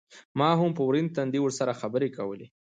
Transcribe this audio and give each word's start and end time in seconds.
ما 0.39 0.49
هم 0.59 0.71
په 0.77 0.81
ورين 0.87 1.07
تندي 1.15 1.39
ورسره 1.43 1.77
خبرې 1.81 2.09
کولې. 2.17 2.47